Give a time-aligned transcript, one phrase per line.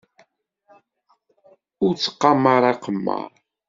[1.85, 3.29] Ur ttqamar aqemmar.